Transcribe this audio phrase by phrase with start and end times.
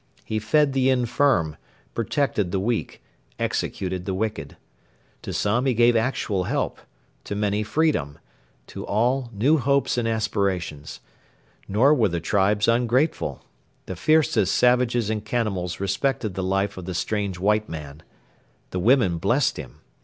[0.25, 1.57] He fed the infirm,
[1.93, 3.03] protected the weak,
[3.37, 4.57] executed the wicked.
[5.21, 6.79] To some he gave actual help,
[7.23, 8.17] to many freedom,
[8.65, 11.01] to all new hopes and aspirations.
[11.67, 13.43] Nor were the tribes ungrateful.
[13.85, 18.01] The fiercest savages and cannibals respected the life of the strange white man.
[18.71, 19.81] The women blessed him.